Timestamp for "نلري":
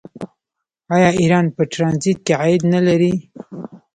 2.73-3.13